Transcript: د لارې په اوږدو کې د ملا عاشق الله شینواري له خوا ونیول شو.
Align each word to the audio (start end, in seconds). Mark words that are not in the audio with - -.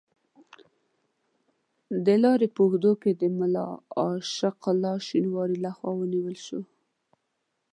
د 2.05 2.07
لارې 2.23 2.47
په 2.55 2.59
اوږدو 2.63 2.91
کې 3.01 3.11
د 3.21 3.23
ملا 3.37 3.67
عاشق 3.99 4.57
الله 4.73 4.95
شینواري 5.07 5.57
له 5.65 5.71
خوا 5.77 5.91
ونیول 5.97 6.37
شو. 6.45 6.61